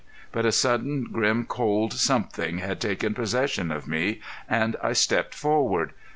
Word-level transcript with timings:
But 0.31 0.47
a 0.47 0.51
sudden, 0.51 1.03
grim, 1.03 1.45
cold 1.45 1.93
something 1.93 2.57
had 2.57 2.81
taken 2.81 3.13
possession 3.13 3.69
of 3.71 3.87
me, 3.87 4.19
and 4.49 4.75
I 4.81 4.93
stepped 4.93 5.35
forward. 5.35 5.93